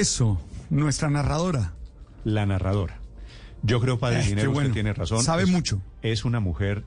Eso, 0.00 0.40
nuestra 0.70 1.10
narradora. 1.10 1.74
La 2.24 2.46
narradora. 2.46 2.98
Yo 3.62 3.80
creo, 3.80 3.98
Padre 3.98 4.20
Eh, 4.20 4.28
usted 4.30 4.48
bueno. 4.48 4.72
tiene 4.72 4.94
razón. 4.94 5.22
Sabe 5.22 5.42
Es- 5.42 5.50
mucho. 5.50 5.82
Es 6.00 6.24
una 6.24 6.40
mujer 6.40 6.84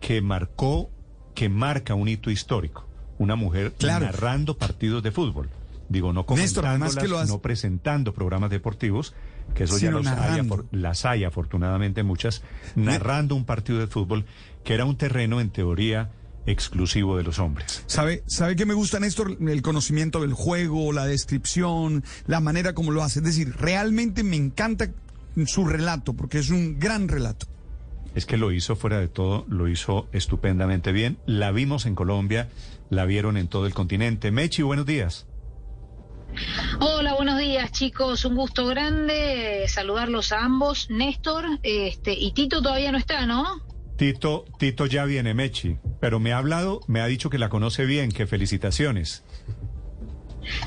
que 0.00 0.22
marcó, 0.22 0.90
que 1.34 1.50
marca 1.50 1.94
un 1.94 2.08
hito 2.08 2.30
histórico. 2.30 2.86
Una 3.18 3.36
mujer 3.36 3.74
Claro. 3.78 4.06
narrando 4.06 4.56
partidos 4.56 5.02
de 5.02 5.10
fútbol. 5.12 5.50
Digo, 5.90 6.14
no 6.14 6.24
Néstor, 6.30 6.64
además 6.66 6.96
que 6.96 7.06
lo 7.08 7.22
no 7.26 7.40
presentando 7.40 8.14
programas 8.14 8.48
deportivos, 8.48 9.14
que 9.54 9.64
eso 9.64 9.76
Sino 9.78 9.90
ya 9.90 9.96
los 9.98 10.06
hay, 10.06 10.48
las 10.72 11.04
hay 11.04 11.24
afortunadamente 11.24 12.02
muchas, 12.04 12.42
narrando 12.74 13.34
un 13.36 13.44
partido 13.44 13.78
de 13.80 13.86
fútbol 13.86 14.24
que 14.64 14.72
era 14.74 14.86
un 14.86 14.96
terreno 14.96 15.40
en 15.42 15.50
teoría 15.50 16.10
exclusivo 16.46 17.16
de 17.16 17.24
los 17.24 17.38
hombres. 17.38 17.82
¿Sabe, 17.86 18.22
¿Sabe 18.26 18.56
qué 18.56 18.66
me 18.66 18.74
gusta, 18.74 19.00
Néstor? 19.00 19.36
El 19.40 19.62
conocimiento 19.62 20.20
del 20.20 20.32
juego, 20.32 20.92
la 20.92 21.06
descripción, 21.06 22.04
la 22.26 22.40
manera 22.40 22.74
como 22.74 22.92
lo 22.92 23.02
hace. 23.02 23.18
Es 23.18 23.24
decir, 23.24 23.54
realmente 23.56 24.22
me 24.22 24.36
encanta 24.36 24.90
su 25.46 25.66
relato, 25.66 26.14
porque 26.14 26.38
es 26.38 26.50
un 26.50 26.78
gran 26.78 27.08
relato. 27.08 27.46
Es 28.14 28.24
que 28.24 28.38
lo 28.38 28.50
hizo 28.50 28.76
fuera 28.76 28.98
de 28.98 29.08
todo, 29.08 29.44
lo 29.48 29.68
hizo 29.68 30.08
estupendamente 30.12 30.92
bien. 30.92 31.18
La 31.26 31.52
vimos 31.52 31.84
en 31.84 31.94
Colombia, 31.94 32.48
la 32.88 33.04
vieron 33.04 33.36
en 33.36 33.48
todo 33.48 33.66
el 33.66 33.74
continente. 33.74 34.30
Mechi, 34.30 34.62
buenos 34.62 34.86
días. 34.86 35.26
Hola, 36.80 37.14
buenos 37.14 37.38
días 37.38 37.72
chicos, 37.72 38.24
un 38.24 38.34
gusto 38.36 38.66
grande 38.66 39.64
saludarlos 39.68 40.32
a 40.32 40.44
ambos. 40.44 40.88
Néstor, 40.90 41.44
este, 41.62 42.12
y 42.12 42.32
Tito 42.32 42.62
todavía 42.62 42.92
no 42.92 42.98
está, 42.98 43.26
¿no? 43.26 43.62
Tito, 43.96 44.44
Tito 44.58 44.86
ya 44.86 45.04
viene, 45.04 45.34
Mechi, 45.34 45.78
pero 46.00 46.20
me 46.20 46.32
ha 46.32 46.38
hablado, 46.38 46.80
me 46.86 47.00
ha 47.00 47.06
dicho 47.06 47.30
que 47.30 47.38
la 47.38 47.48
conoce 47.48 47.86
bien, 47.86 48.12
que 48.12 48.26
felicitaciones. 48.26 49.24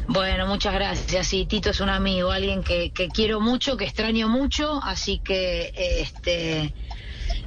Bueno, 0.08 0.48
muchas 0.48 0.74
gracias. 0.74 1.28
Sí, 1.28 1.46
Tito 1.46 1.70
es 1.70 1.80
un 1.80 1.90
amigo, 1.90 2.32
alguien 2.32 2.64
que, 2.64 2.92
que 2.92 3.08
quiero 3.08 3.40
mucho, 3.40 3.78
que 3.78 3.86
extraño 3.86 4.28
mucho, 4.28 4.84
así 4.84 5.20
que, 5.24 5.72
este, 6.02 6.74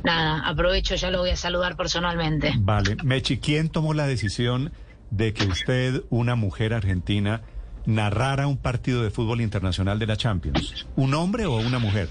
nada, 0.05 0.49
aprovecho, 0.49 0.95
ya 0.95 1.11
lo 1.11 1.19
voy 1.19 1.31
a 1.31 1.37
saludar 1.37 1.77
personalmente. 1.77 2.53
Vale, 2.59 2.97
Mechi, 3.03 3.39
¿quién 3.39 3.69
tomó 3.69 3.93
la 3.93 4.07
decisión 4.07 4.73
de 5.11 5.35
que 5.35 5.47
usted, 5.47 6.05
una 6.11 6.37
mujer 6.37 6.73
argentina, 6.73 7.43
narrara 7.85 8.47
un 8.47 8.57
partido 8.57 9.03
de 9.03 9.11
fútbol 9.11 9.41
internacional 9.41 9.99
de 9.99 10.07
la 10.07 10.17
Champions? 10.17 10.87
¿Un 10.97 11.15
hombre 11.15 11.47
o 11.47 11.57
una 11.57 11.79
mujer? 11.79 12.09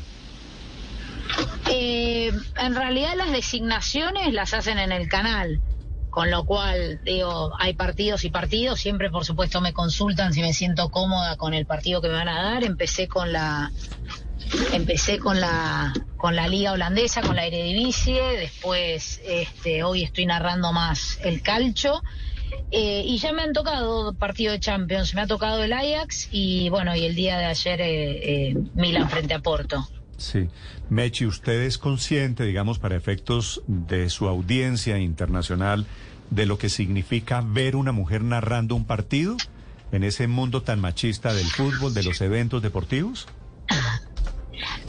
Eh, 1.70 2.32
en 2.58 2.76
realidad 2.76 3.16
las 3.16 3.32
designaciones 3.32 4.34
las 4.34 4.54
hacen 4.54 4.80
en 4.80 4.92
el 4.92 5.08
canal, 5.08 5.62
con 6.10 6.30
lo 6.30 6.46
cual, 6.46 7.00
digo, 7.04 7.54
hay 7.58 7.74
partidos 7.74 8.26
y 8.26 8.30
partidos, 8.30 8.80
siempre 8.80 9.10
por 9.10 9.24
supuesto 9.26 9.62
me 9.62 9.74
consultan 9.74 10.34
si 10.34 10.42
me 10.42 10.54
siento 10.54 10.90
cómoda 10.90 11.38
con 11.38 11.54
el 11.54 11.66
partido 11.66 12.02
que 12.02 12.10
me 12.10 12.16
van 12.16 12.28
a 12.30 12.44
dar, 12.44 12.64
empecé 12.64 13.08
con 13.08 13.32
la 13.32 13.72
empecé 14.74 15.20
con 15.20 15.40
la 15.40 15.94
con 16.18 16.36
la 16.36 16.48
liga 16.48 16.74
holandesa, 16.74 17.22
con 17.22 17.36
la 17.36 17.46
Eredivisie, 17.46 18.22
después 18.38 19.22
este 19.26 19.84
hoy 19.84 20.04
estoy 20.04 20.26
narrando 20.26 20.74
más 20.74 21.20
el 21.24 21.42
calcho. 21.42 22.04
eh, 22.72 23.04
y 23.06 23.18
ya 23.18 23.32
me 23.32 23.44
han 23.44 23.54
tocado 23.54 24.14
partidos 24.14 24.54
de 24.56 24.60
Champions, 24.60 25.14
me 25.16 25.22
ha 25.22 25.28
tocado 25.28 25.64
el 25.64 25.72
Ajax 25.74 26.28
y 26.32 26.70
bueno, 26.70 26.96
y 26.96 27.06
el 27.06 27.16
día 27.16 27.38
de 27.38 27.46
ayer 27.46 27.82
eh, 27.82 28.50
eh, 28.50 28.56
Milan 28.76 29.10
frente 29.10 29.34
a 29.34 29.40
Porto. 29.40 29.88
Sí. 30.22 30.50
Mechi, 30.90 31.26
¿usted 31.26 31.64
es 31.64 31.80
consciente, 31.80 32.44
digamos, 32.46 32.78
para 32.78 32.96
efectos 32.96 33.64
de 33.66 34.10
su 34.10 34.28
audiencia 34.28 35.00
internacional, 35.00 35.88
de 36.30 36.46
lo 36.46 36.60
que 36.60 36.70
significa 36.70 37.42
ver 37.42 37.76
una 37.76 37.92
mujer 37.92 38.24
narrando 38.24 38.76
un 38.76 38.86
partido 38.86 39.36
en 39.92 40.04
ese 40.04 40.28
mundo 40.28 40.62
tan 40.62 40.80
machista 40.80 41.34
del 41.34 41.48
fútbol, 41.48 41.96
de 41.96 42.04
los 42.04 42.22
eventos 42.22 42.62
deportivos? 42.62 43.28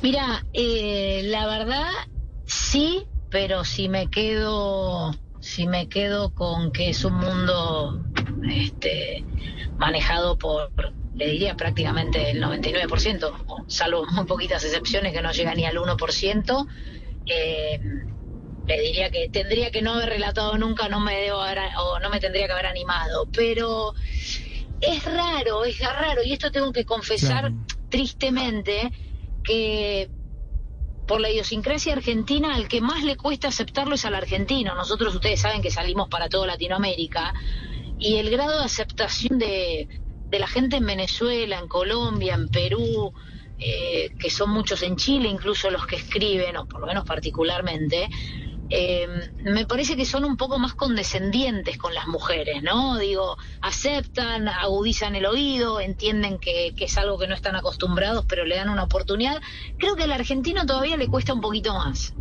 Mira, 0.03 0.45
eh, 0.53 1.23
la 1.25 1.47
verdad 1.47 1.89
sí, 2.45 3.07
pero 3.31 3.65
si 3.65 3.89
me 3.89 4.09
quedo, 4.09 5.17
si 5.41 5.67
me 5.67 5.89
quedo 5.89 6.35
con 6.35 6.73
que 6.73 6.91
es 6.91 7.05
un 7.07 7.15
mundo, 7.15 8.05
este, 8.45 9.25
manejado 9.79 10.37
por, 10.37 10.71
le 11.15 11.27
diría 11.27 11.57
prácticamente 11.57 12.31
el 12.31 12.43
99%, 12.43 13.45
o 13.47 13.65
salvo 13.69 14.07
muy 14.13 14.25
poquitas 14.25 14.65
excepciones 14.65 15.13
que 15.13 15.23
no 15.23 15.33
llega 15.33 15.55
ni 15.55 15.65
al 15.65 15.77
1%, 15.77 16.67
eh, 17.27 17.81
le 18.67 18.81
diría 18.81 19.11
que 19.11 19.29
tendría 19.29 19.71
que 19.71 19.83
no 19.83 19.95
haber 19.95 20.11
relatado 20.11 20.57
nunca, 20.57 20.89
no 20.89 21.01
me 21.01 21.17
debo 21.17 21.41
haber, 21.41 21.59
o 21.79 21.99
no 21.99 22.11
me 22.11 22.21
tendría 22.21 22.47
que 22.47 22.53
haber 22.53 22.67
animado, 22.67 23.27
pero 23.33 23.93
es 24.81 25.05
raro, 25.05 25.65
es 25.65 25.79
raro, 25.81 26.23
y 26.25 26.33
esto 26.33 26.51
tengo 26.51 26.73
que 26.73 26.85
confesar 26.85 27.41
Claro. 27.41 27.55
tristemente 27.89 28.93
que 29.45 30.09
por 31.07 31.21
la 31.21 31.31
idiosincrasia 31.31 31.95
argentina, 31.95 32.55
al 32.55 32.69
que 32.69 32.81
más 32.81 33.03
le 33.03 33.17
cuesta 33.17 33.49
aceptarlo 33.49 33.97
es 33.97 34.05
al 34.05 34.15
argentino. 34.15 34.75
Nosotros, 34.75 35.15
ustedes 35.15 35.41
saben 35.41 35.61
que 35.61 35.71
salimos 35.71 36.09
para 36.09 36.29
toda 36.29 36.47
Latinoamérica 36.47 37.35
y 37.99 38.17
el 38.17 38.31
grado 38.31 38.61
de 38.61 38.65
aceptación 38.65 39.39
de, 39.39 39.89
de 40.33 40.39
la 40.39 40.47
gente 40.47 40.77
en 40.77 40.87
Venezuela, 40.87 41.59
en 41.59 41.69
Colombia, 41.69 42.35
en 42.35 42.49
Perú, 42.49 43.13
eh, 43.59 44.09
que 44.19 44.31
son 44.31 44.49
muchos 44.49 44.83
en 44.83 44.97
Chile, 44.97 45.29
incluso 45.29 45.71
los 45.71 45.87
que 45.87 45.97
escriben, 45.97 46.57
o 46.57 46.65
por 46.65 46.81
lo 46.81 46.87
menos 46.87 47.05
particularmente, 47.05 48.09
eh, 48.71 49.07
me 49.45 49.67
parece 49.67 49.95
que 49.95 50.07
son 50.07 50.25
un 50.25 50.39
poco 50.39 50.59
más 50.59 50.73
condescendientes 50.73 51.77
con 51.77 51.93
las 51.93 52.07
mujeres, 52.07 52.63
¿no? 52.63 52.97
Digo, 52.97 53.37
aceptan, 53.61 54.49
agudizan 54.49 55.15
el 55.17 55.27
oído, 55.27 55.81
entienden 55.81 56.39
que, 56.39 56.73
que 56.75 56.87
es 56.87 56.97
algo 56.97 57.19
que 57.19 57.29
no 57.29 57.35
están 57.35 57.55
acostumbrados, 57.55 58.25
pero 58.27 58.47
le 58.47 58.57
dan 58.57 58.71
una 58.71 58.85
oportunidad. 58.85 59.39
Creo 59.79 59.97
que 59.97 60.05
al 60.05 60.13
argentino 60.13 60.65
todavía 60.65 60.97
le 60.97 61.09
cuesta 61.09 61.35
un 61.35 61.43
poquito 61.43 61.75
más. 61.75 62.15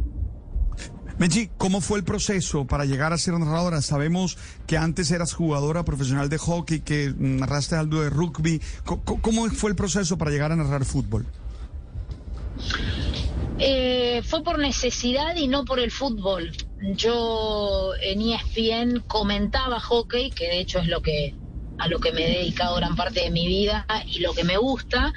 Mechi, 1.22 1.52
¿cómo 1.56 1.82
fue 1.82 2.00
el 2.00 2.04
proceso 2.04 2.66
para 2.66 2.84
llegar 2.86 3.14
a 3.14 3.18
ser 3.20 3.36
narradora? 3.36 3.84
Sabemos 3.84 4.40
que 4.66 4.76
antes 4.76 5.12
eras 5.12 5.36
jugadora 5.36 5.86
profesional 5.86 6.30
de 6.30 6.40
hockey, 6.40 6.80
que 6.80 7.14
narraste 7.16 7.76
algo 7.76 8.02
de 8.02 8.10
rugby. 8.10 8.60
¿Cómo 8.86 9.48
fue 9.52 9.70
el 9.70 9.76
proceso 9.76 10.18
para 10.18 10.32
llegar 10.32 10.52
a 10.52 10.56
narrar 10.56 10.84
fútbol? 10.84 11.28
Eh, 13.60 14.24
fue 14.26 14.44
por 14.44 14.58
necesidad 14.58 15.36
y 15.36 15.48
no 15.48 15.64
por 15.64 15.80
el 15.80 15.92
fútbol. 15.92 16.54
Yo 16.96 17.92
en 18.02 18.22
ESPN 18.24 19.02
comentaba 19.02 19.80
hockey, 19.80 20.32
que 20.32 20.46
de 20.46 20.60
hecho 20.60 20.80
es 20.80 20.88
lo 20.88 21.04
que 21.04 21.36
a 21.78 21.88
lo 21.88 22.00
que 22.00 22.14
me 22.14 22.26
he 22.26 22.40
dedicado 22.40 22.78
gran 22.78 22.96
parte 22.96 23.22
de 23.22 23.30
mi 23.30 23.46
vida 23.46 23.86
y 24.08 24.22
lo 24.22 24.34
que 24.34 24.44
me 24.44 24.58
gusta, 24.58 25.14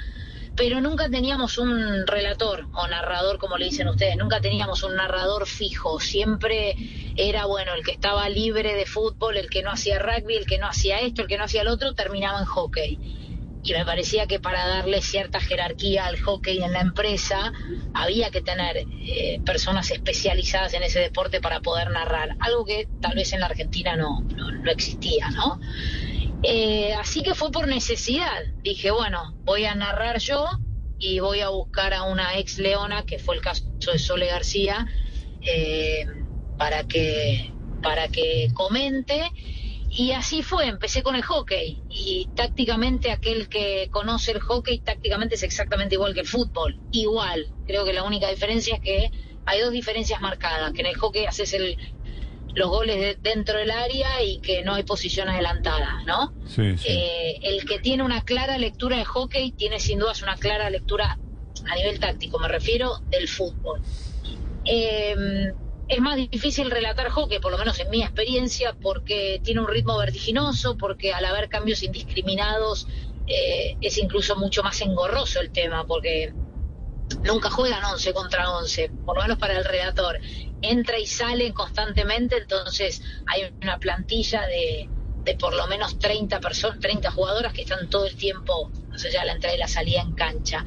pero 0.55 0.81
nunca 0.81 1.09
teníamos 1.09 1.57
un 1.57 2.07
relator 2.07 2.67
o 2.73 2.87
narrador, 2.87 3.37
como 3.37 3.57
le 3.57 3.65
dicen 3.65 3.87
ustedes, 3.87 4.15
nunca 4.15 4.39
teníamos 4.39 4.83
un 4.83 4.95
narrador 4.95 5.47
fijo, 5.47 5.99
siempre 5.99 6.75
era, 7.15 7.45
bueno, 7.45 7.73
el 7.73 7.83
que 7.83 7.91
estaba 7.91 8.29
libre 8.29 8.73
de 8.73 8.85
fútbol, 8.85 9.37
el 9.37 9.49
que 9.49 9.63
no 9.63 9.71
hacía 9.71 9.99
rugby, 9.99 10.35
el 10.35 10.45
que 10.45 10.57
no 10.57 10.67
hacía 10.67 10.99
esto, 10.99 11.23
el 11.23 11.27
que 11.27 11.37
no 11.37 11.43
hacía 11.43 11.61
el 11.61 11.67
otro, 11.67 11.93
terminaba 11.93 12.39
en 12.39 12.45
hockey 12.45 12.99
y 13.65 13.73
me 13.73 13.83
parecía 13.83 14.27
que 14.27 14.39
para 14.39 14.67
darle 14.67 15.01
cierta 15.01 15.39
jerarquía 15.39 16.05
al 16.05 16.19
hockey 16.19 16.61
en 16.61 16.71
la 16.71 16.81
empresa 16.81 17.51
había 17.93 18.29
que 18.29 18.41
tener 18.41 18.77
eh, 18.77 19.41
personas 19.43 19.89
especializadas 19.89 20.75
en 20.75 20.83
ese 20.83 20.99
deporte 20.99 21.41
para 21.41 21.61
poder 21.61 21.89
narrar, 21.89 22.35
algo 22.39 22.63
que 22.63 22.87
tal 23.01 23.15
vez 23.15 23.33
en 23.33 23.39
la 23.39 23.47
Argentina 23.47 23.95
no, 23.95 24.21
no, 24.35 24.51
no 24.51 24.71
existía, 24.71 25.31
¿no? 25.31 25.59
Eh, 26.43 26.93
así 26.93 27.23
que 27.23 27.35
fue 27.35 27.51
por 27.51 27.67
necesidad. 27.67 28.41
Dije, 28.61 28.91
bueno, 28.91 29.35
voy 29.43 29.65
a 29.65 29.75
narrar 29.75 30.19
yo 30.19 30.45
y 30.99 31.19
voy 31.19 31.41
a 31.41 31.49
buscar 31.49 31.93
a 31.93 32.03
una 32.03 32.37
ex 32.37 32.57
leona, 32.57 33.05
que 33.05 33.19
fue 33.19 33.35
el 33.35 33.41
caso 33.41 33.63
de 33.91 33.99
Sole 33.99 34.27
García, 34.27 34.87
eh, 35.41 36.05
para 36.57 36.83
que 36.83 37.51
para 37.81 38.07
que 38.07 38.49
comente 38.53 39.31
y 39.97 40.11
así 40.11 40.43
fue, 40.43 40.67
empecé 40.67 41.03
con 41.03 41.15
el 41.15 41.21
hockey 41.21 41.81
y 41.89 42.27
tácticamente 42.35 43.11
aquel 43.11 43.47
que 43.47 43.87
conoce 43.91 44.31
el 44.31 44.41
hockey 44.41 44.79
tácticamente 44.79 45.35
es 45.35 45.43
exactamente 45.43 45.95
igual 45.95 46.13
que 46.13 46.19
el 46.19 46.27
fútbol, 46.27 46.77
igual. 46.91 47.47
Creo 47.65 47.85
que 47.85 47.93
la 47.93 48.03
única 48.03 48.29
diferencia 48.29 48.75
es 48.75 48.81
que 48.81 49.11
hay 49.45 49.61
dos 49.61 49.71
diferencias 49.71 50.19
marcadas, 50.19 50.73
que 50.73 50.81
en 50.81 50.87
el 50.87 50.95
hockey 50.95 51.25
haces 51.25 51.53
el, 51.53 51.77
los 52.55 52.69
goles 52.69 52.97
de- 52.97 53.17
dentro 53.21 53.57
del 53.59 53.69
área 53.71 54.23
y 54.23 54.39
que 54.39 54.63
no 54.63 54.73
hay 54.73 54.83
posición 54.83 55.29
adelantada, 55.29 56.01
¿no? 56.05 56.33
Sí, 56.47 56.77
sí. 56.77 56.87
Eh, 56.89 57.39
el 57.43 57.65
que 57.65 57.79
tiene 57.79 58.03
una 58.03 58.21
clara 58.21 58.57
lectura 58.57 58.97
de 58.97 59.05
hockey 59.05 59.51
tiene 59.51 59.79
sin 59.79 59.99
dudas 59.99 60.21
una 60.23 60.35
clara 60.37 60.69
lectura 60.69 61.17
a 61.69 61.75
nivel 61.75 61.99
táctico, 61.99 62.39
me 62.39 62.47
refiero 62.47 62.99
del 63.09 63.27
fútbol. 63.27 63.81
Eh, 64.65 65.15
es 65.87 65.99
más 65.99 66.15
difícil 66.15 66.71
relatar 66.71 67.09
hockey, 67.09 67.39
por 67.39 67.51
lo 67.51 67.57
menos 67.59 67.79
en 67.79 67.89
mi 67.91 68.01
experiencia, 68.01 68.75
porque 68.81 69.39
tiene 69.43 69.61
un 69.61 69.67
ritmo 69.67 69.97
vertiginoso, 69.97 70.77
porque 70.77 71.13
al 71.13 71.25
haber 71.25 71.47
cambios 71.49 71.83
indiscriminados 71.83 72.87
eh, 73.27 73.75
es 73.81 73.97
incluso 73.97 74.35
mucho 74.35 74.63
más 74.63 74.79
engorroso 74.81 75.41
el 75.41 75.51
tema, 75.51 75.85
porque 75.85 76.33
nunca 77.23 77.49
juegan 77.51 77.83
11 77.85 78.13
contra 78.13 78.49
11, 78.51 78.89
por 79.05 79.15
lo 79.17 79.23
menos 79.23 79.37
para 79.37 79.57
el 79.57 79.65
relator. 79.65 80.17
Entra 80.71 80.99
y 80.99 81.05
sale 81.05 81.53
constantemente, 81.53 82.37
entonces 82.37 83.01
hay 83.27 83.43
una 83.61 83.77
plantilla 83.77 84.45
de, 84.47 84.89
de 85.25 85.35
por 85.35 85.55
lo 85.55 85.67
menos 85.67 85.97
30 85.97 86.39
personas, 86.39 86.79
30 86.79 87.11
jugadoras 87.11 87.51
que 87.51 87.63
están 87.63 87.89
todo 87.89 88.05
el 88.05 88.15
tiempo, 88.15 88.71
no 88.89 88.97
sé, 88.97 89.11
ya 89.11 89.25
la 89.25 89.33
entrada 89.33 89.55
y 89.55 89.59
la 89.59 89.67
salida 89.67 90.01
en 90.01 90.13
cancha. 90.13 90.63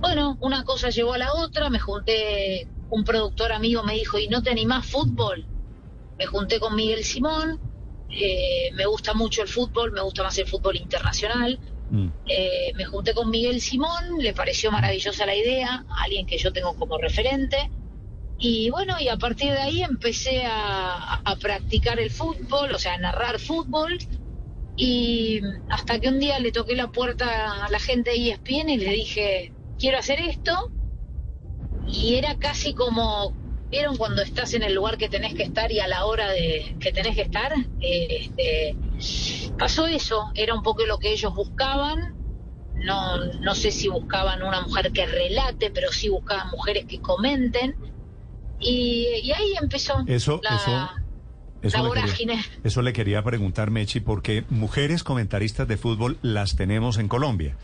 Bueno, 0.00 0.36
una 0.40 0.64
cosa 0.64 0.90
llevó 0.90 1.14
a 1.14 1.18
la 1.18 1.32
otra, 1.32 1.70
me 1.70 1.78
junté, 1.78 2.68
un 2.90 3.04
productor 3.04 3.52
amigo 3.52 3.82
me 3.82 3.94
dijo, 3.94 4.18
¿y 4.18 4.28
no 4.28 4.42
te 4.42 4.50
animás 4.50 4.86
fútbol? 4.86 5.46
Me 6.18 6.26
junté 6.26 6.60
con 6.60 6.76
Miguel 6.76 7.04
Simón, 7.04 7.58
eh, 8.10 8.70
me 8.74 8.84
gusta 8.84 9.14
mucho 9.14 9.42
el 9.42 9.48
fútbol, 9.48 9.92
me 9.92 10.02
gusta 10.02 10.22
más 10.22 10.36
el 10.36 10.46
fútbol 10.46 10.76
internacional. 10.76 11.58
Mm. 11.90 12.08
Eh, 12.26 12.72
me 12.74 12.84
junté 12.84 13.14
con 13.14 13.30
Miguel 13.30 13.60
Simón, 13.60 14.18
le 14.18 14.34
pareció 14.34 14.70
maravillosa 14.70 15.24
la 15.24 15.34
idea, 15.34 15.84
alguien 16.04 16.26
que 16.26 16.36
yo 16.36 16.52
tengo 16.52 16.74
como 16.74 16.98
referente. 16.98 17.70
Y 18.44 18.70
bueno, 18.70 18.96
y 18.98 19.06
a 19.06 19.16
partir 19.18 19.52
de 19.52 19.60
ahí 19.60 19.82
empecé 19.84 20.42
a, 20.44 21.22
practicar 21.40 22.00
el 22.00 22.10
fútbol, 22.10 22.74
o 22.74 22.78
sea, 22.78 22.94
a 22.94 22.98
narrar 22.98 23.38
fútbol. 23.38 23.96
Y 24.76 25.40
hasta 25.68 26.00
que 26.00 26.08
un 26.08 26.18
día 26.18 26.40
le 26.40 26.50
toqué 26.50 26.74
la 26.74 26.90
puerta 26.90 27.64
a 27.64 27.70
la 27.70 27.78
gente 27.78 28.10
de 28.10 28.30
ESPN 28.30 28.68
y 28.70 28.78
le 28.78 28.90
dije, 28.90 29.52
quiero 29.78 29.98
hacer 29.98 30.18
esto. 30.18 30.72
Y 31.86 32.16
era 32.16 32.36
casi 32.36 32.74
como, 32.74 33.32
¿vieron 33.70 33.96
cuando 33.96 34.22
estás 34.22 34.54
en 34.54 34.64
el 34.64 34.74
lugar 34.74 34.98
que 34.98 35.08
tenés 35.08 35.34
que 35.34 35.44
estar 35.44 35.70
y 35.70 35.78
a 35.78 35.86
la 35.86 36.04
hora 36.04 36.28
de 36.32 36.74
que 36.80 36.90
tenés 36.90 37.14
que 37.14 37.22
estar? 37.22 37.52
Eh, 37.80 38.22
este, 38.22 38.76
pasó 39.56 39.86
eso, 39.86 40.32
era 40.34 40.52
un 40.52 40.64
poco 40.64 40.84
lo 40.84 40.98
que 40.98 41.12
ellos 41.12 41.32
buscaban. 41.32 42.16
No, 42.74 43.18
no 43.24 43.54
sé 43.54 43.70
si 43.70 43.86
buscaban 43.86 44.42
una 44.42 44.62
mujer 44.62 44.90
que 44.90 45.06
relate, 45.06 45.70
pero 45.70 45.92
sí 45.92 46.08
buscaban 46.08 46.50
mujeres 46.50 46.86
que 46.86 47.00
comenten. 47.00 47.91
Y, 48.62 49.06
y 49.22 49.32
ahí 49.32 49.54
empezó 49.60 49.94
Eso, 50.06 50.40
la, 50.42 50.56
eso, 50.56 50.88
eso, 51.62 51.76
la 51.78 51.82
le 51.82 51.88
vorágine. 51.88 52.34
quería, 52.36 52.60
eso 52.64 52.82
le 52.82 52.92
quería 52.92 53.22
preguntar, 53.22 53.70
Mechi, 53.70 54.00
porque 54.00 54.44
mujeres 54.50 55.02
comentaristas 55.04 55.66
de 55.68 55.76
fútbol 55.76 56.18
las 56.22 56.56
tenemos 56.56 56.98
en 56.98 57.08
Colombia. 57.08 57.56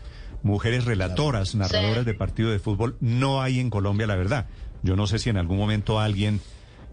Mujeres 0.43 0.85
relatoras, 0.85 1.55
narradoras 1.55 1.99
Sí. 1.99 2.05
de 2.05 2.13
partido 2.13 2.49
de 2.51 2.59
fútbol, 2.59 2.95
no 3.01 3.41
hay 3.41 3.59
en 3.59 3.69
Colombia, 3.69 4.07
la 4.07 4.15
verdad. 4.15 4.47
Yo 4.83 4.95
no 4.95 5.05
sé 5.07 5.19
si 5.19 5.29
en 5.29 5.35
algún 5.37 5.57
momento 5.57 5.99
alguien, 5.99 6.39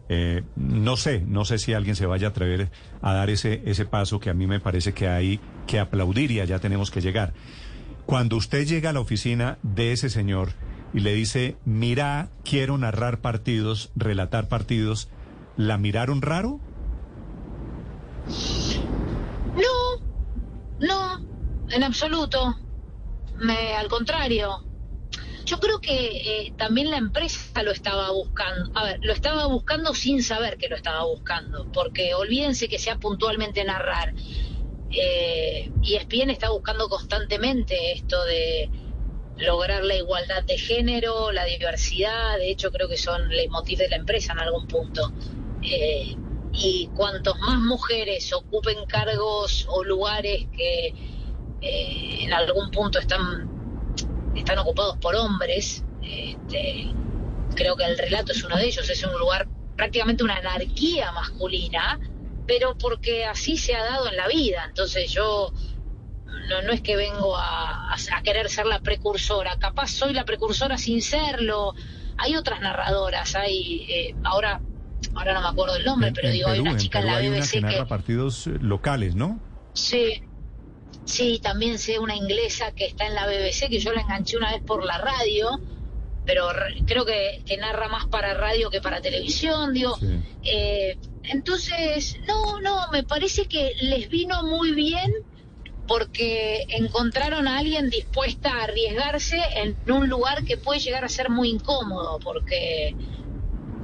eh, 0.09 0.43
no 0.57 0.97
sé, 0.97 1.21
no 1.27 1.45
sé 1.45 1.59
si 1.59 1.73
alguien 1.73 1.95
se 1.95 2.07
vaya 2.07 2.29
a 2.29 2.31
atrever 2.31 2.71
a 3.03 3.13
dar 3.15 3.31
ese, 3.31 3.63
ese 3.67 3.85
paso 3.87 4.19
que 4.19 4.31
a 4.31 4.35
mí 4.35 4.47
me 4.49 4.59
parece 4.59 4.93
que 4.95 5.07
hay 5.07 5.39
que 5.69 5.79
aplaudir 5.79 6.33
y 6.33 6.41
allá 6.41 6.59
tenemos 6.59 6.91
que 6.91 7.01
llegar. 7.01 7.35
Cuando 8.05 8.37
usted 8.37 8.67
llega 8.67 8.91
a 8.91 8.93
la 8.93 9.01
oficina 9.01 9.59
de 9.63 9.93
ese 9.93 10.11
señor 10.11 10.51
y 10.93 11.01
le 11.01 11.15
dice, 11.15 11.57
mira, 11.65 12.31
quiero 12.45 12.79
narrar 12.79 13.21
partidos, 13.21 13.91
relatar 13.97 14.49
partidos, 14.49 15.09
¿la 15.57 15.79
miraron 15.79 16.23
raro? 16.23 16.61
No, 19.55 20.01
no, 20.81 21.27
en 21.71 21.83
absoluto. 21.83 22.57
Me, 23.37 23.75
al 23.75 23.89
contrario. 23.89 24.63
Yo 25.45 25.61
creo 25.61 25.81
que 25.81 26.47
eh, 26.47 26.55
también 26.57 26.91
la 26.91 26.97
empresa 26.97 27.63
lo 27.63 27.71
estaba 27.71 28.11
buscando. 28.11 28.77
A 28.77 28.85
ver, 28.85 28.99
lo 29.03 29.13
estaba 29.13 29.47
buscando 29.47 29.95
sin 29.95 30.23
saber 30.23 30.57
que 30.57 30.69
lo 30.69 30.77
estaba 30.77 31.05
buscando. 31.05 31.71
Porque 31.73 32.15
olvídense 32.15 32.69
que 32.69 32.79
sea 32.79 32.99
puntualmente 32.99 33.63
narrar. 33.65 34.13
Eh, 34.91 35.71
y 35.83 35.95
ESPN 35.95 36.31
está 36.31 36.51
buscando 36.51 36.89
constantemente 36.89 37.93
esto 37.93 38.25
de 38.25 38.71
lograr 39.39 39.85
la 39.85 39.97
igualdad 39.97 40.43
de 40.45 40.59
género, 40.59 41.33
la 41.33 41.45
diversidad. 41.45 42.37
De 42.39 42.51
hecho, 42.51 42.71
creo 42.71 42.89
que 42.89 42.97
son 42.97 43.29
leitmotiv 43.29 43.79
de 43.79 43.89
la 43.89 43.97
empresa 43.97 44.33
en 44.33 44.41
algún 44.41 44.67
punto. 44.67 45.13
Eh, 45.63 46.17
y 46.53 46.89
cuantos 46.95 47.39
más 47.41 47.59
mujeres 47.59 48.33
ocupen 48.33 48.87
cargos 48.87 49.67
o 49.69 49.85
lugares 49.85 50.47
que 50.57 50.95
eh, 51.61 52.19
en 52.21 52.33
algún 52.33 52.71
punto 52.71 52.99
están, 52.99 53.49
están 54.35 54.59
ocupados 54.59 54.97
por 54.99 55.15
hombres, 55.17 55.85
este, 56.03 56.95
creo 57.55 57.77
que 57.77 57.85
el 57.85 57.99
relato 57.99 58.33
es 58.33 58.43
uno 58.43 58.57
de 58.57 58.67
ellos, 58.67 58.89
es 58.89 59.05
un 59.05 59.19
lugar 59.19 59.49
prácticamente 59.77 60.25
una 60.25 60.37
anarquía 60.37 61.13
masculina, 61.13 62.01
pero 62.47 62.77
porque 62.79 63.25
así 63.27 63.57
se 63.57 63.75
ha 63.75 63.85
dado 63.85 64.09
en 64.09 64.17
la 64.17 64.29
vida. 64.29 64.65
Entonces 64.67 65.11
yo 65.13 65.53
no, 66.49 66.63
no 66.63 66.73
es 66.73 66.81
que 66.81 66.97
vengo 66.97 67.37
a, 67.37 67.95
querer 68.23 68.49
ser 68.49 68.67
la 68.67 68.81
precursora, 68.81 69.57
capaz 69.59 69.89
soy 69.89 70.13
la 70.13 70.25
precursora 70.25 70.77
sin 70.79 71.01
serlo. 71.03 71.75
Hay 72.19 72.35
otras 72.37 72.61
narradoras, 72.61 73.35
hay 73.37 73.87
eh, 73.89 74.15
ahora 74.25 74.61
ahora 75.15 75.35
no 75.35 75.43
me 75.43 75.49
acuerdo 75.49 75.77
el 75.77 75.85
nombre, 75.85 76.09
En- 76.09 76.15
pero 76.15 76.29
en 76.29 76.35
digo, 76.35 76.49
hay 76.49 76.61
una 76.61 76.77
chica 76.77 76.99
en 76.99 77.05
Perú 77.05 77.13
la 77.13 77.19
hay 77.21 77.29
una 77.29 77.37
BBC 77.39 77.51
que 77.51 77.57
que, 77.57 77.61
narra 77.63 77.87
partidos 77.87 78.47
eh, 78.47 78.51
locales, 78.61 79.15
¿no? 79.15 79.39
sí, 79.75 80.21
sí, 81.05 81.39
también 81.43 81.79
sé 81.79 81.99
una 81.99 82.17
inglesa 82.17 82.73
que 82.73 82.87
está 82.87 83.07
en 83.07 83.15
la 83.15 83.27
BBC 83.27 83.69
que 83.69 83.79
yo 83.79 83.93
la 83.93 84.01
enganché 84.01 84.37
una 84.37 84.53
vez 84.53 84.63
por 84.63 84.85
la 84.85 84.99
radio, 84.99 85.61
pero 86.25 86.53
re- 86.53 86.83
creo 86.87 87.05
que, 87.05 87.43
que 87.47 87.57
narra 87.59 87.89
más 87.89 88.07
para 88.07 88.35
radio 88.35 88.71
que 88.71 88.81
para 88.81 89.01
televisión, 89.01 89.73
digo, 89.75 89.97
Sí. 89.97 90.19
eh, 90.45 90.99
entonces, 91.25 92.17
no, 92.27 92.61
no, 92.61 92.81
me 92.93 93.03
parece 93.05 93.47
que 93.47 93.73
les 93.81 94.09
vino 94.09 94.43
muy 94.45 94.73
bien 94.73 95.11
porque 95.87 96.67
encontraron 96.69 97.47
a 97.49 97.59
alguien 97.59 97.91
dispuesta 97.91 98.51
a 98.53 98.65
arriesgarse 98.65 99.41
en 99.57 99.77
un 99.93 100.09
lugar 100.09 100.45
que 100.45 100.57
puede 100.57 100.81
llegar 100.81 101.05
a 101.05 101.09
ser 101.09 101.31
muy 101.31 101.49
incómodo, 101.51 102.19
porque, 102.21 102.97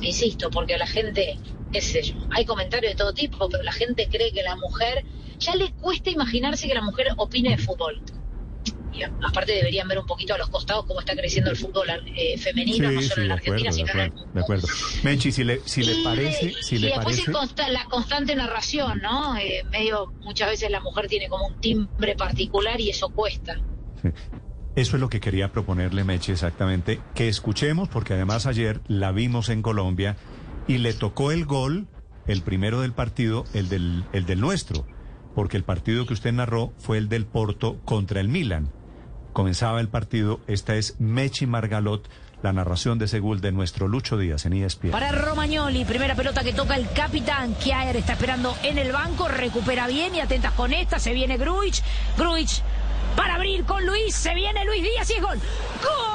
insisto, 0.01 0.51
porque 0.51 0.77
la 0.79 0.87
gente, 0.87 1.39
qué 1.71 1.81
sé 1.81 2.03
yo, 2.03 2.15
hay 2.31 2.45
comentarios 2.45 2.93
de 2.93 2.97
todo 2.97 3.13
tipo, 3.13 3.49
pero 3.49 3.63
la 3.63 3.73
gente 3.73 4.09
cree 4.11 4.33
que 4.33 4.43
la 4.43 4.57
mujer, 4.57 5.05
ya 5.39 5.55
le 5.55 5.73
cuesta 5.73 6.11
imaginarse 6.11 6.69
que 6.69 6.75
la 6.75 6.83
mujer 6.83 7.09
opine 7.17 7.51
de 7.51 7.59
fútbol. 7.59 8.01
Y 8.93 9.03
aparte 9.03 9.53
deberían 9.53 9.89
ver 9.89 9.99
un 9.99 10.07
poquito 10.07 10.35
a 10.35 10.39
los 10.39 10.49
costados 10.51 10.85
cómo 10.87 11.01
está 11.01 11.15
creciendo 11.15 11.51
el 11.51 11.57
fútbol 11.57 11.89
eh, 12.15 12.37
femenino, 12.39 12.91
no 12.91 13.01
solo 13.03 13.23
en 13.23 13.29
la 13.29 13.35
acuerdo, 13.37 13.55
Argentina, 13.55 13.71
de 13.71 13.77
sino 13.77 13.91
en 13.91 13.99
el 13.99 14.07
acuerdo, 14.07 14.17
mundo. 14.27 14.35
de 14.35 14.41
acuerdo. 14.41 14.69
Menchi, 15.03 15.33
si 15.33 15.45
le, 15.45 15.61
si 15.65 15.83
le 15.83 15.93
Y- 15.93 16.05
parece, 16.05 16.53
si 16.61 16.77
y 16.77 16.79
le 16.79 16.87
después 16.89 17.05
parece, 17.07 17.31
el 17.31 17.37
consta- 17.37 17.69
la 17.69 17.85
constante 17.87 18.37
narración, 18.37 19.01
¿no? 19.03 19.37
Eh, 19.39 19.63
medio, 19.71 20.13
muchas 20.21 20.51
veces 20.51 20.71
la 20.71 20.81
mujer 20.81 21.07
tiene 21.09 21.29
como 21.29 21.47
un 21.47 21.61
timbre 21.61 22.15
particular 22.17 22.81
y 22.81 22.91
eso 22.91 23.09
cuesta. 23.11 23.57
Sí. 24.03 24.09
Eso 24.75 24.97
es 24.97 25.01
lo 25.01 25.09
que 25.11 25.21
quería 25.21 25.53
proponerle, 25.53 26.03
Mechi, 26.05 26.33
exactamente, 26.33 26.99
que 27.15 27.29
escuchemos, 27.29 27.89
porque 27.91 28.15
además 28.15 28.47
ayer 28.47 28.81
la 28.89 29.13
vimos 29.13 29.49
en 29.51 29.61
Colombia 29.63 30.17
y 30.67 30.79
le 30.79 30.95
tocó 30.95 31.31
el 31.31 31.45
gol, 31.45 31.89
el 32.27 32.41
primero 32.43 32.81
del 32.81 32.93
partido, 32.93 33.45
el 33.53 33.69
del, 33.69 34.05
el 34.15 34.25
del 34.25 34.41
nuestro, 34.41 34.87
porque 35.35 35.57
el 35.59 35.65
partido 35.65 36.07
que 36.07 36.15
usted 36.15 36.33
narró 36.33 36.73
fue 36.79 36.97
el 36.97 37.09
del 37.11 37.27
Porto 37.27 37.81
contra 37.85 38.21
el 38.21 38.29
Milan. 38.29 38.71
Comenzaba 39.33 39.81
el 39.81 39.89
partido, 39.89 40.41
esta 40.47 40.75
es 40.75 40.97
Mechi 40.99 41.47
Margalot, 41.47 42.07
la 42.43 42.53
narración 42.53 42.99
de 42.99 43.07
ese 43.07 43.21
gol 43.21 43.41
de 43.41 43.53
nuestro 43.53 43.89
Lucho 43.89 44.19
Díaz 44.19 44.45
en 44.47 44.53
ESPN. 44.53 44.91
Para 44.91 45.13
Romagnoli, 45.13 45.85
primera 45.85 46.15
pelota 46.15 46.43
que 46.43 46.53
toca 46.53 46.75
el 46.77 46.91
capitán. 46.93 47.55
Kiaer 47.55 47.97
está 47.97 48.13
esperando 48.13 48.55
en 48.63 48.79
el 48.79 48.93
banco, 48.93 49.29
recupera 49.29 49.87
bien 49.87 50.15
y 50.15 50.21
atentas 50.21 50.53
con 50.53 50.73
esta. 50.73 50.99
Se 50.99 51.15
viene 51.15 51.39
Gruich. 51.39 51.83
Gruich 52.17 52.63
para 53.17 53.37
abrir 53.37 53.65
con 53.65 53.87
Luis. 53.87 54.15
Se 54.15 54.35
viene 54.35 54.65
Luis 54.65 54.83
Díaz 54.83 55.09
y 55.11 55.15
es 55.15 55.23
gol. 55.23 55.39
¡Gol! 55.83 56.12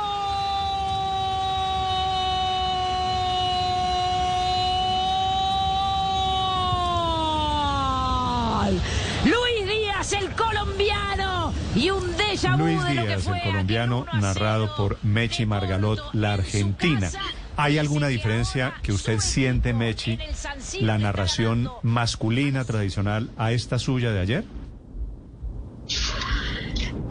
Luis 12.57 12.79
Díaz, 12.87 13.27
el 13.27 13.41
colombiano, 13.43 14.05
aquel 14.07 14.19
1 14.19 14.27
a 14.27 14.33
0 14.33 14.39
narrado 14.39 14.75
por 14.75 14.97
Mechi 15.03 15.45
Margalot, 15.45 15.99
la 16.13 16.33
argentina. 16.33 17.11
¿Hay 17.55 17.77
alguna 17.77 18.07
diferencia 18.07 18.73
que 18.81 18.91
usted 18.91 19.19
siente, 19.19 19.73
Mechi, 19.73 20.17
la 20.81 20.97
narración 20.97 21.69
masculina 21.83 22.65
tradicional 22.65 23.29
a 23.37 23.51
esta 23.51 23.77
suya 23.77 24.11
de 24.11 24.19
ayer? 24.19 24.43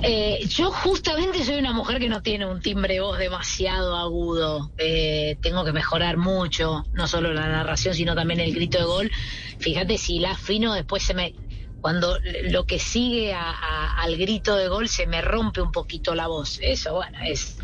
Eh, 0.03 0.47
yo 0.49 0.71
justamente 0.71 1.43
soy 1.45 1.59
una 1.59 1.73
mujer 1.73 1.99
que 1.99 2.09
no 2.09 2.23
tiene 2.23 2.47
un 2.47 2.61
timbre 2.61 2.95
de 2.95 3.01
voz 3.01 3.19
demasiado 3.19 3.97
agudo. 3.97 4.71
Eh, 4.79 5.39
tengo 5.43 5.65
que 5.65 5.73
mejorar 5.73 6.17
mucho, 6.17 6.85
no 6.93 7.07
solo 7.09 7.33
la 7.33 7.49
narración, 7.49 7.95
sino 7.95 8.15
también 8.15 8.41
el 8.41 8.55
grito 8.55 8.79
de 8.79 8.85
gol. 8.85 9.11
Fíjate 9.59 9.97
si 9.97 10.19
la 10.19 10.33
afino, 10.33 10.75
después 10.75 11.03
se 11.03 11.15
me... 11.15 11.35
Cuando 11.81 12.19
lo 12.45 12.65
que 12.65 12.79
sigue 12.79 13.33
a- 13.35 13.93
al 13.99 14.17
grito 14.17 14.57
de 14.57 14.69
gol 14.69 14.89
se 14.89 15.07
me 15.07 15.23
rompe 15.23 15.61
un 15.61 15.71
poquito 15.73 16.15
la 16.15 16.27
voz. 16.27 16.59
Eso, 16.63 16.95
bueno, 16.95 17.19
es 17.25 17.57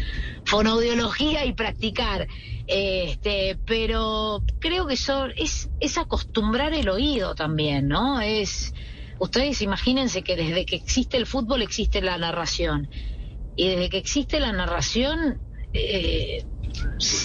fonoaudiología 0.44 1.44
y 1.44 1.54
practicar. 1.54 2.28
Este, 2.66 3.58
pero 3.64 4.44
creo 4.60 4.86
que 4.86 4.94
eso 4.94 5.26
es, 5.36 5.70
es 5.80 5.98
acostumbrar 5.98 6.72
el 6.74 6.88
oído 6.88 7.34
también, 7.34 7.88
¿no? 7.88 8.20
Es 8.20 8.72
Ustedes 9.22 9.62
imagínense 9.62 10.24
que 10.24 10.34
desde 10.34 10.66
que 10.66 10.74
existe 10.74 11.16
el 11.16 11.26
fútbol 11.26 11.62
existe 11.62 12.00
la 12.02 12.18
narración. 12.18 12.90
Y 13.54 13.68
desde 13.68 13.88
que 13.88 13.98
existe 13.98 14.40
la 14.40 14.50
narración, 14.52 15.40
eh, 15.72 16.44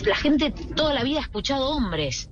la 0.06 0.16
gente 0.16 0.54
toda 0.76 0.94
la 0.94 1.04
vida 1.04 1.18
ha 1.18 1.24
escuchado 1.24 1.70
hombres. 1.72 2.30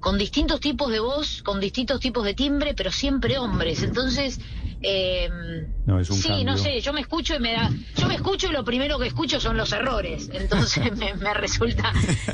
Con 0.00 0.18
distintos 0.18 0.60
tipos 0.60 0.90
de 0.90 0.98
voz, 1.00 1.42
con 1.42 1.60
distintos 1.60 2.00
tipos 2.00 2.24
de 2.24 2.34
timbre, 2.34 2.74
pero 2.74 2.90
siempre 2.90 3.38
hombres. 3.38 3.82
Entonces, 3.82 4.40
eh, 4.82 5.28
No, 5.86 6.00
es 6.00 6.08
un 6.10 6.16
sí, 6.16 6.28
cambio. 6.28 6.44
no 6.46 6.56
sé, 6.58 6.80
yo 6.80 6.92
me 6.92 7.00
escucho 7.02 7.34
y 7.36 7.38
me 7.40 7.52
da, 7.52 7.70
yo 7.96 8.06
me 8.08 8.14
escucho 8.14 8.48
y 8.48 8.52
lo 8.52 8.64
primero 8.64 8.98
que 8.98 9.06
escucho 9.08 9.38
son 9.40 9.56
los 9.56 9.72
errores. 9.72 10.30
Entonces 10.32 10.90
me, 10.96 11.14
me 11.14 11.34
resulta, 11.34 11.92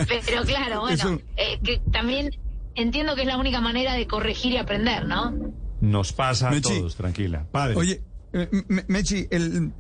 pero 0.08 0.44
claro, 0.44 0.80
bueno, 0.82 1.18
eh, 1.36 1.58
que 1.62 1.80
también 1.92 2.30
entiendo 2.74 3.14
que 3.16 3.22
es 3.22 3.26
la 3.26 3.36
única 3.36 3.60
manera 3.60 3.94
de 3.94 4.06
corregir 4.06 4.52
y 4.52 4.56
aprender, 4.58 5.04
¿no? 5.06 5.34
Nos 5.80 6.12
pasa 6.12 6.50
a 6.50 6.60
todos, 6.60 6.94
tranquila. 6.96 7.46
Padre. 7.50 7.76
Oye, 7.76 8.02
eh, 8.32 8.48
Me- 8.68 8.84
Mechi, 8.88 9.26
el, 9.30 9.72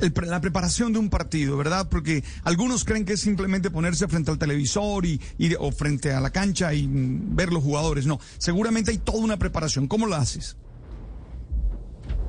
el 0.00 0.12
la 0.28 0.40
preparación 0.40 0.92
de 0.92 0.98
un 0.98 1.10
partido, 1.10 1.56
¿verdad? 1.56 1.88
Porque 1.90 2.22
algunos 2.44 2.84
creen 2.84 3.04
que 3.04 3.14
es 3.14 3.20
simplemente 3.20 3.70
ponerse 3.70 4.06
frente 4.08 4.30
al 4.30 4.38
televisor 4.38 5.06
y, 5.06 5.20
y- 5.38 5.54
o 5.54 5.70
frente 5.72 6.12
a 6.12 6.20
la 6.20 6.30
cancha 6.30 6.72
y 6.74 6.86
mm, 6.86 7.34
ver 7.36 7.52
los 7.52 7.62
jugadores. 7.62 8.06
No, 8.06 8.20
seguramente 8.38 8.90
hay 8.90 8.98
toda 8.98 9.18
una 9.18 9.36
preparación. 9.38 9.88
¿Cómo 9.88 10.06
la 10.06 10.18
haces? 10.18 10.56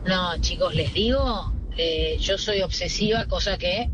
No, 0.05 0.37
chicos, 0.41 0.73
les 0.75 0.93
digo, 0.93 1.53
eh, 1.77 2.17
yo 2.19 2.37
soy 2.37 2.61
obsesiva, 2.61 3.25
cosa 3.25 3.57
que 3.57 3.89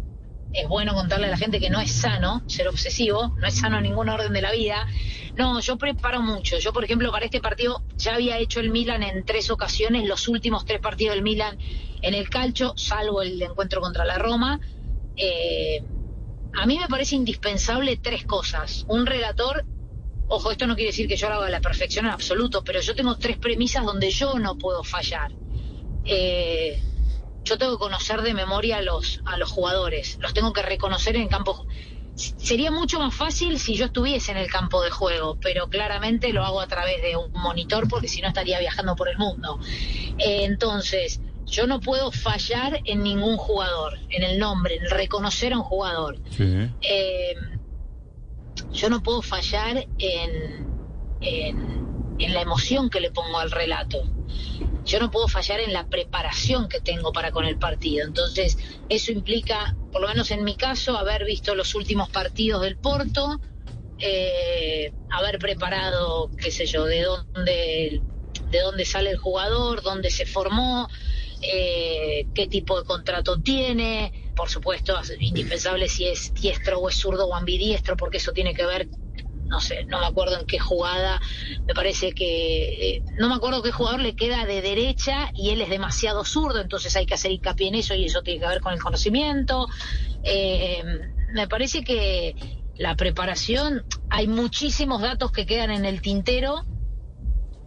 es 0.53 0.67
bueno 0.69 0.93
contarle 0.93 1.27
a 1.27 1.31
la 1.31 1.37
gente 1.37 1.59
que 1.59 1.69
no 1.69 1.81
es 1.81 1.91
sano 1.91 2.43
ser 2.47 2.67
obsesivo, 2.69 3.35
no 3.39 3.47
es 3.47 3.55
sano 3.55 3.77
en 3.77 3.83
ningún 3.83 4.07
orden 4.09 4.31
de 4.31 4.41
la 4.41 4.51
vida. 4.51 4.87
No, 5.35 5.59
yo 5.59 5.77
preparo 5.77 6.21
mucho. 6.21 6.59
Yo, 6.59 6.71
por 6.71 6.85
ejemplo, 6.85 7.11
para 7.11 7.25
este 7.25 7.41
partido 7.41 7.83
ya 7.97 8.15
había 8.15 8.37
hecho 8.37 8.61
el 8.61 8.69
Milan 8.69 9.03
en 9.03 9.25
tres 9.25 9.49
ocasiones, 9.49 10.07
los 10.07 10.29
últimos 10.29 10.63
tres 10.63 10.79
partidos 10.79 11.15
del 11.15 11.23
Milan 11.23 11.57
en 12.05 12.13
el 12.13 12.29
calcho, 12.29 12.73
salvo 12.77 13.21
el 13.21 13.41
encuentro 13.41 13.81
contra 13.81 14.05
la 14.05 14.17
Roma. 14.17 14.59
Eh, 15.15 15.83
a 16.53 16.65
mí 16.65 16.79
me 16.79 16.87
parece 16.87 17.15
indispensable 17.15 17.97
tres 17.97 18.25
cosas. 18.25 18.85
Un 18.87 19.05
relator 19.05 19.65
Ojo, 20.27 20.51
esto 20.51 20.65
no 20.65 20.75
quiere 20.75 20.89
decir 20.89 21.07
que 21.07 21.17
yo 21.17 21.29
lo 21.29 21.35
haga 21.35 21.47
a 21.47 21.51
la 21.51 21.61
perfección 21.61 22.05
en 22.05 22.11
absoluto, 22.11 22.63
pero 22.63 22.81
yo 22.81 22.95
tengo 22.95 23.15
tres 23.17 23.37
premisas 23.37 23.85
donde 23.85 24.09
yo 24.09 24.39
no 24.39 24.57
puedo 24.57 24.83
fallar. 24.83 25.31
Eh, 26.03 26.81
yo 27.43 27.57
tengo 27.59 27.73
que 27.73 27.83
conocer 27.83 28.23
de 28.23 28.33
memoria 28.33 28.77
a 28.77 28.81
los, 28.81 29.21
a 29.25 29.37
los 29.37 29.51
jugadores, 29.51 30.17
los 30.19 30.33
tengo 30.33 30.51
que 30.51 30.63
reconocer 30.63 31.15
en 31.15 31.23
el 31.23 31.29
campo. 31.29 31.67
Sería 32.15 32.71
mucho 32.71 32.97
más 32.97 33.13
fácil 33.13 33.59
si 33.59 33.75
yo 33.75 33.85
estuviese 33.85 34.31
en 34.31 34.37
el 34.37 34.49
campo 34.49 34.81
de 34.81 34.89
juego, 34.89 35.37
pero 35.39 35.67
claramente 35.67 36.33
lo 36.33 36.43
hago 36.43 36.59
a 36.59 36.67
través 36.67 37.03
de 37.03 37.15
un 37.17 37.31
monitor 37.33 37.87
porque 37.87 38.07
si 38.07 38.21
no 38.21 38.29
estaría 38.29 38.57
viajando 38.57 38.95
por 38.95 39.09
el 39.09 39.17
mundo. 39.17 39.59
Eh, 40.17 40.45
entonces, 40.45 41.21
yo 41.45 41.67
no 41.67 41.79
puedo 41.79 42.11
fallar 42.11 42.81
en 42.85 43.03
ningún 43.03 43.37
jugador, 43.37 43.99
en 44.09 44.23
el 44.23 44.39
nombre, 44.39 44.77
en 44.77 44.89
reconocer 44.89 45.53
a 45.53 45.57
un 45.57 45.63
jugador. 45.63 46.17
Sí. 46.31 46.69
Eh, 46.81 47.35
yo 48.71 48.89
no 48.89 49.01
puedo 49.03 49.21
fallar 49.21 49.85
en, 49.97 50.67
en, 51.21 52.15
en 52.19 52.33
la 52.33 52.41
emoción 52.41 52.89
que 52.89 52.99
le 52.99 53.11
pongo 53.11 53.37
al 53.37 53.51
relato. 53.51 54.03
Yo 54.85 54.99
no 54.99 55.09
puedo 55.09 55.27
fallar 55.27 55.59
en 55.59 55.73
la 55.73 55.87
preparación 55.87 56.69
que 56.69 56.79
tengo 56.79 57.11
para 57.11 57.31
con 57.31 57.45
el 57.45 57.57
partido. 57.57 58.05
Entonces, 58.05 58.57
eso 58.89 59.11
implica, 59.11 59.75
por 59.91 60.01
lo 60.01 60.07
menos 60.07 60.29
en 60.31 60.43
mi 60.43 60.55
caso, 60.55 60.97
haber 60.97 61.25
visto 61.25 61.55
los 61.55 61.73
últimos 61.73 62.09
partidos 62.09 62.61
del 62.61 62.77
Porto, 62.77 63.39
eh, 63.99 64.93
haber 65.09 65.39
preparado, 65.39 66.29
qué 66.37 66.51
sé 66.51 66.65
yo, 66.65 66.85
de 66.85 67.01
dónde, 67.01 68.01
de 68.51 68.59
dónde 68.59 68.85
sale 68.85 69.09
el 69.09 69.17
jugador, 69.17 69.81
dónde 69.81 70.11
se 70.11 70.25
formó, 70.25 70.87
eh, 71.51 72.27
qué 72.33 72.47
tipo 72.47 72.77
de 72.79 72.85
contrato 72.85 73.39
tiene, 73.41 74.11
por 74.35 74.49
supuesto, 74.49 74.99
es 74.99 75.13
indispensable 75.19 75.87
si 75.87 76.05
es 76.05 76.33
diestro 76.33 76.79
o 76.79 76.89
es 76.89 76.95
zurdo 76.95 77.27
o 77.27 77.35
ambidiestro, 77.35 77.95
porque 77.95 78.17
eso 78.17 78.31
tiene 78.31 78.53
que 78.53 78.65
ver, 78.65 78.89
no 79.45 79.59
sé, 79.59 79.85
no 79.85 79.99
me 79.99 80.07
acuerdo 80.07 80.39
en 80.39 80.45
qué 80.45 80.59
jugada, 80.59 81.21
me 81.67 81.73
parece 81.73 82.13
que, 82.13 82.95
eh, 82.97 83.03
no 83.17 83.29
me 83.29 83.35
acuerdo 83.35 83.63
qué 83.63 83.71
jugador 83.71 84.01
le 84.01 84.15
queda 84.15 84.45
de 84.45 84.61
derecha 84.61 85.31
y 85.33 85.51
él 85.51 85.61
es 85.61 85.69
demasiado 85.69 86.25
zurdo, 86.25 86.61
entonces 86.61 86.95
hay 86.95 87.05
que 87.05 87.13
hacer 87.13 87.31
hincapié 87.31 87.67
en 87.69 87.75
eso 87.75 87.95
y 87.95 88.05
eso 88.05 88.21
tiene 88.21 88.39
que 88.41 88.47
ver 88.47 88.61
con 88.61 88.73
el 88.73 88.81
conocimiento. 88.81 89.67
Eh, 90.23 90.83
me 91.33 91.47
parece 91.47 91.83
que 91.83 92.35
la 92.77 92.95
preparación, 92.95 93.85
hay 94.09 94.27
muchísimos 94.27 95.01
datos 95.01 95.31
que 95.31 95.45
quedan 95.45 95.71
en 95.71 95.85
el 95.85 96.01
tintero 96.01 96.65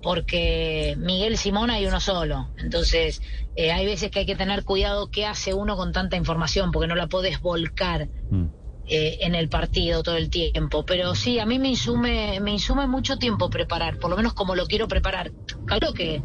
porque 0.02 0.94
Miguel 0.98 1.36
Simón 1.36 1.70
hay 1.70 1.86
uno 1.86 2.00
solo. 2.00 2.50
Entonces, 2.58 3.20
eh, 3.56 3.72
hay 3.72 3.86
veces 3.86 4.10
que 4.10 4.20
hay 4.20 4.26
que 4.26 4.36
tener 4.36 4.64
cuidado 4.64 5.08
qué 5.10 5.26
hace 5.26 5.54
uno 5.54 5.76
con 5.76 5.92
tanta 5.92 6.16
información, 6.16 6.70
porque 6.70 6.86
no 6.88 6.94
la 6.94 7.08
podés 7.08 7.40
volcar 7.40 8.08
Mm. 8.30 8.46
eh, 8.90 9.18
en 9.20 9.34
el 9.34 9.48
partido 9.48 10.02
todo 10.02 10.16
el 10.16 10.30
tiempo. 10.30 10.84
Pero 10.86 11.14
sí, 11.14 11.38
a 11.38 11.46
mí 11.46 11.58
me 11.58 11.68
insume, 11.68 12.40
me 12.40 12.52
insume 12.52 12.86
mucho 12.86 13.16
tiempo 13.18 13.50
preparar, 13.50 13.98
por 13.98 14.10
lo 14.10 14.16
menos 14.16 14.32
como 14.34 14.54
lo 14.54 14.66
quiero 14.66 14.88
preparar. 14.88 15.32
Claro 15.66 15.92
que 15.92 16.22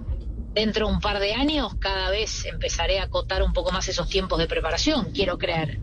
dentro 0.54 0.88
de 0.88 0.94
un 0.94 1.00
par 1.02 1.20
de 1.20 1.34
años 1.34 1.74
cada 1.80 2.10
vez 2.10 2.46
empezaré 2.46 3.00
a 3.00 3.04
acotar 3.04 3.42
un 3.44 3.54
poco 3.54 3.72
más 3.72 3.90
esos 3.90 4.08
tiempos 4.08 4.40
de 4.40 4.48
preparación, 4.48 5.12
quiero 5.12 5.38
creer. 5.38 5.80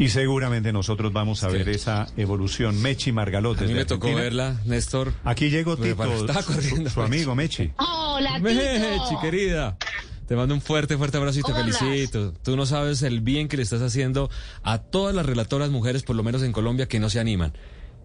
Y 0.00 0.08
seguramente 0.08 0.72
nosotros 0.72 1.12
vamos 1.12 1.44
a 1.44 1.50
Sí. 1.50 1.58
ver 1.58 1.68
esa 1.68 2.06
evolución. 2.16 2.80
Mechi 2.80 3.12
Margalot. 3.12 3.60
A 3.60 3.64
mí 3.64 3.74
me 3.74 3.84
tocó 3.84 4.06
Argentina. 4.06 4.22
verla, 4.22 4.60
Néstor. 4.64 5.12
Aquí 5.24 5.50
llegó 5.50 5.76
Tito, 5.76 5.88
su- 6.18 6.44
corriendo, 6.46 6.88
su, 6.88 7.02
amigo 7.02 7.34
Mechi. 7.34 7.70
¡Hola, 7.76 8.36
Tito! 8.36 8.44
Mechi, 8.44 9.16
querida. 9.20 9.76
Te 10.26 10.36
mando 10.36 10.54
un 10.54 10.62
fuerte, 10.62 10.96
fuerte 10.96 11.18
abrazo 11.18 11.40
y 11.40 11.42
te 11.42 11.52
felicito. 11.52 12.32
Tú 12.42 12.56
no 12.56 12.64
sabes 12.64 13.02
el 13.02 13.20
bien 13.20 13.46
que 13.48 13.58
le 13.58 13.62
estás 13.62 13.82
haciendo 13.82 14.30
a 14.62 14.78
todas 14.78 15.14
las 15.14 15.26
relatoras 15.26 15.68
mujeres, 15.68 16.02
por 16.02 16.16
lo 16.16 16.22
menos 16.22 16.42
en 16.44 16.52
Colombia, 16.52 16.86
que 16.88 16.98
no 16.98 17.10
se 17.10 17.20
animan. 17.20 17.52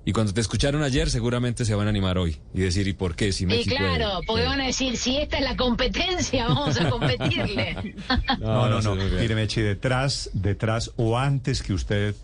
Y 0.07 0.13
cuando 0.13 0.33
te 0.33 0.41
escucharon 0.41 0.83
ayer, 0.83 1.09
seguramente 1.09 1.65
se 1.65 1.73
van 1.73 1.87
a 1.87 1.89
animar 1.89 2.19
hoy. 2.19 2.37
Y 2.53 2.61
decir, 2.61 2.87
¿y 2.87 2.93
por 2.93 3.15
qué? 3.15 3.31
Si 3.31 3.39
Sí, 3.39 3.45
Mechi 3.47 3.71
claro, 3.71 4.19
porque 4.27 4.45
van 4.45 4.61
a 4.61 4.67
decir, 4.67 4.97
si 4.97 5.17
esta 5.17 5.37
es 5.37 5.43
la 5.43 5.57
competencia, 5.57 6.45
vamos 6.47 6.79
a 6.79 6.89
competirle. 6.89 7.95
No, 8.39 8.69
no, 8.69 8.81
no. 8.81 8.95
bien. 8.95 9.17
Mire, 9.19 9.33
Mechi, 9.33 9.61
detrás, 9.61 10.29
detrás 10.33 10.91
o 10.95 11.17
antes 11.17 11.63
que 11.63 11.73
usted 11.73 12.15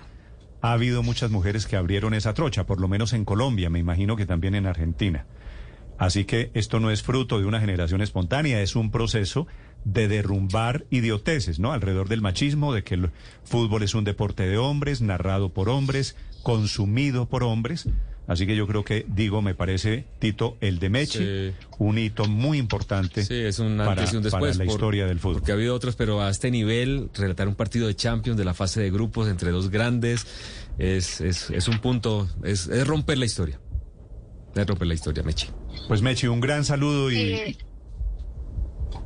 ha 0.62 0.74
habido 0.74 1.02
muchas 1.02 1.32
mujeres 1.32 1.66
que 1.66 1.76
abrieron 1.76 2.14
esa 2.14 2.36
trocha, 2.36 2.68
por 2.68 2.80
lo 2.80 2.88
menos 2.88 3.14
en 3.14 3.26
Colombia, 3.26 3.72
me 3.72 3.80
imagino 3.80 4.16
que 4.16 4.28
también 4.28 4.54
en 4.54 4.68
Argentina. 4.68 5.26
Así 5.98 6.26
que 6.26 6.52
esto 6.54 6.80
no 6.80 6.92
es 6.92 7.02
fruto 7.02 7.40
de 7.40 7.46
una 7.46 7.60
generación 7.60 8.02
espontánea, 8.02 8.62
es 8.62 8.76
un 8.76 8.92
proceso 8.92 9.48
de 9.86 10.08
derrumbar 10.08 10.86
idioteces, 10.90 11.60
¿no? 11.60 11.72
Alrededor 11.74 12.08
del 12.10 12.22
machismo, 12.22 12.74
de 12.74 12.84
que 12.84 12.96
el 12.96 13.10
fútbol 13.44 13.84
es 13.84 13.96
un 13.96 14.04
deporte 14.04 14.44
de 14.48 14.58
hombres, 14.58 15.02
narrado 15.02 15.50
por 15.50 15.70
hombres, 15.70 16.16
consumido 16.44 17.28
por 17.28 17.44
hombres. 17.44 17.88
Así 18.28 18.46
que 18.46 18.56
yo 18.56 18.68
creo 18.68 18.86
que, 18.86 19.06
digo, 19.10 19.42
me 19.42 19.56
parece, 19.56 20.06
Tito, 20.20 20.56
el 20.62 20.80
de 20.80 20.90
Mechi, 20.90 21.18
Sí. 21.20 21.52
un 21.80 21.98
hito 21.98 22.26
muy 22.26 22.60
importante 22.60 23.26
Sí, 23.26 23.34
es 23.34 23.60
un 23.60 23.76
para, 23.78 23.92
antes 23.94 24.14
y 24.14 24.18
un 24.18 24.24
después. 24.24 24.42
para 24.42 24.54
la 24.54 24.66
por- 24.66 24.74
historia 24.74 25.06
del 25.08 25.20
fútbol. 25.20 25.38
Porque 25.40 25.52
ha 25.52 25.56
habido 25.56 25.74
otros, 25.76 25.96
pero 25.96 26.22
a 26.22 26.30
este 26.30 26.52
nivel, 26.52 27.10
relatar 27.14 27.48
un 27.48 27.56
partido 27.56 27.88
de 27.88 27.96
Champions 27.96 28.38
de 28.38 28.46
la 28.46 28.54
fase 28.54 28.80
de 28.80 28.92
grupos 28.92 29.28
entre 29.28 29.50
dos 29.52 29.70
grandes 29.70 30.26
es, 30.78 31.20
es, 31.20 31.50
es 31.50 31.68
un 31.68 31.80
punto, 31.80 32.30
es, 32.44 32.68
es 32.68 32.88
romper 32.88 33.18
la 33.18 33.26
historia. 33.26 33.60
Es 34.56 34.68
romper 34.68 34.88
la 34.88 34.94
historia, 34.94 35.24
Mechi. 35.24 35.48
Pues 35.88 36.02
Mechi, 36.02 36.28
un 36.28 36.40
gran 36.40 36.64
saludo 36.64 37.12
y, 37.12 37.58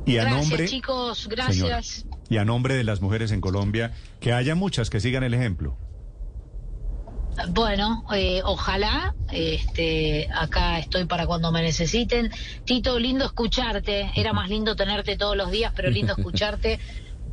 y 0.06 0.18
a 0.18 0.22
gracias, 0.22 0.48
nombre 0.48 0.68
chicos, 0.68 1.28
gracias. 1.28 1.86
señora, 1.86 2.16
y 2.28 2.36
a 2.38 2.44
nombre 2.44 2.74
de 2.74 2.84
las 2.84 3.00
mujeres 3.00 3.32
en 3.32 3.40
Colombia, 3.40 3.92
que 4.20 4.32
haya 4.32 4.54
muchas 4.54 4.88
que 4.88 5.00
sigan 5.00 5.24
el 5.24 5.34
ejemplo. 5.34 5.76
Bueno, 7.50 8.04
eh, 8.14 8.40
ojalá, 8.44 9.14
este, 9.30 10.28
acá 10.34 10.78
estoy 10.78 11.04
para 11.04 11.26
cuando 11.26 11.52
me 11.52 11.62
necesiten. 11.62 12.30
Tito, 12.64 12.98
lindo 12.98 13.26
escucharte. 13.26 14.10
Era 14.14 14.32
más 14.32 14.48
lindo 14.48 14.74
tenerte 14.74 15.16
todos 15.16 15.36
los 15.36 15.50
días, 15.50 15.72
pero 15.76 15.90
lindo 15.90 16.14
escucharte. 16.16 16.78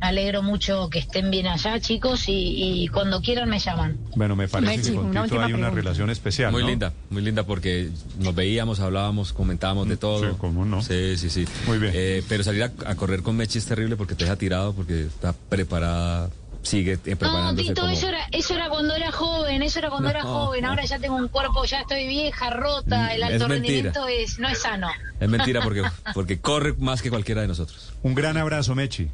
Alegro 0.00 0.42
mucho 0.42 0.90
que 0.90 0.98
estén 0.98 1.30
bien 1.30 1.46
allá, 1.46 1.80
chicos, 1.80 2.28
y, 2.28 2.82
y 2.84 2.88
cuando 2.88 3.20
quieran 3.22 3.48
me 3.48 3.58
llaman. 3.58 3.96
Bueno, 4.16 4.36
me 4.36 4.48
parece 4.48 4.76
Mechi, 4.76 4.90
que 4.90 4.96
con 4.96 5.08
Tito 5.10 5.20
hay 5.40 5.52
una 5.52 5.68
pregunta. 5.68 5.70
relación 5.70 6.10
especial. 6.10 6.52
Muy 6.52 6.62
¿no? 6.62 6.68
linda, 6.68 6.92
muy 7.10 7.22
linda 7.22 7.44
porque 7.44 7.88
nos 8.18 8.34
veíamos, 8.34 8.80
hablábamos, 8.80 9.32
comentábamos 9.32 9.88
de 9.88 9.96
todo. 9.96 10.30
sí, 10.30 10.36
cómo 10.38 10.64
no. 10.66 10.82
Sí, 10.82 11.16
sí, 11.16 11.30
sí. 11.30 11.46
Muy 11.66 11.78
bien. 11.78 11.92
Eh, 11.94 12.22
pero 12.28 12.44
salir 12.44 12.64
a, 12.64 12.72
a 12.86 12.94
correr 12.96 13.22
con 13.22 13.36
Mechi 13.36 13.58
es 13.58 13.64
terrible 13.66 13.96
porque 13.96 14.14
te 14.14 14.24
deja 14.24 14.36
tirado, 14.36 14.74
porque 14.74 15.02
está 15.06 15.32
preparada, 15.32 16.28
sigue 16.64 16.94
eh, 16.94 16.98
No, 17.12 17.16
preparándose 17.16 17.68
Tito, 17.68 17.82
como... 17.82 17.92
eso 17.92 18.08
era, 18.08 18.26
eso 18.32 18.54
era 18.54 18.68
cuando 18.68 18.94
era 18.94 19.12
joven, 19.12 19.62
eso 19.62 19.78
era 19.78 19.90
cuando 19.90 20.08
era 20.10 20.22
No. 20.24 20.28
joven. 20.46 20.64
Ahora 20.64 20.84
ya 20.84 20.98
tengo 20.98 21.14
un 21.16 21.28
cuerpo, 21.28 21.64
ya 21.64 21.82
estoy 21.82 22.06
vieja, 22.08 22.50
rota. 22.50 23.14
El 23.14 23.22
Es 23.22 23.32
alto 23.34 23.48
mentira. 23.48 23.74
rendimiento 23.92 24.08
es, 24.08 24.38
no 24.38 24.48
es 24.48 24.58
sano. 24.60 24.88
Es 25.20 25.28
mentira 25.28 25.60
porque, 25.62 25.82
porque 26.14 26.40
corre 26.40 26.72
más 26.78 27.00
que 27.02 27.10
cualquiera 27.10 27.42
de 27.42 27.48
nosotros. 27.48 27.92
Un 28.02 28.14
gran 28.14 28.36
abrazo, 28.36 28.74
Mechi. 28.74 29.08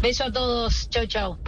Beso 0.00 0.24
a 0.24 0.32
todos. 0.32 0.88
Chau, 0.90 1.06
chau. 1.06 1.38